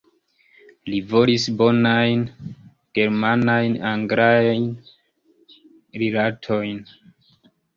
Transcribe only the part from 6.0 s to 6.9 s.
rilatojn.